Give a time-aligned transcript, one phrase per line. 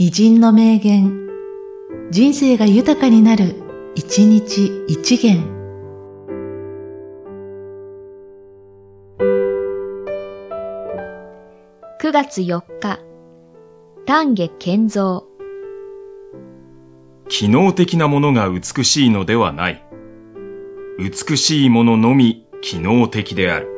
[0.00, 1.28] 偉人の名言、
[2.12, 3.56] 人生が豊かになる、
[3.96, 5.42] 一日一元。
[12.00, 13.00] 9月4日、
[14.06, 15.24] 丹下健三。
[17.28, 19.84] 機能的なものが美しいのではない。
[21.00, 23.77] 美しいもののみ機能的である。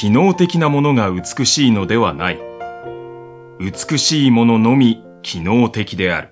[0.00, 2.38] 機能的なものが美しいのではない。
[3.58, 6.28] 美しいもののみ機能的である。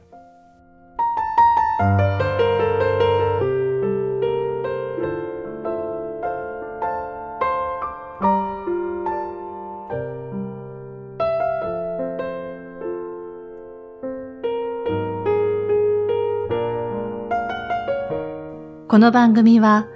[18.87, 19.89] この番組は、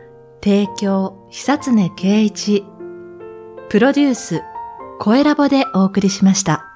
[0.42, 2.64] 提供、久常圭一、
[3.70, 4.42] プロデュース、
[4.98, 6.69] 声ラボでお送りしました。